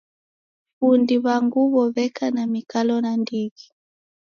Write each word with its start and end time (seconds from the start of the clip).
Fundi 0.77 1.15
w'a 1.23 1.35
nguw'o 1.45 1.83
w'eka 1.95 2.25
na 2.35 2.43
mikalo 2.53 2.95
nandighi. 3.03 3.67